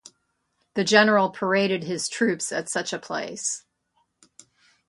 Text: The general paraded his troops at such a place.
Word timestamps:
The 0.73 0.83
general 0.83 1.29
paraded 1.29 1.83
his 1.83 2.09
troops 2.09 2.51
at 2.51 2.67
such 2.69 2.91
a 2.91 2.97
place. 2.97 3.65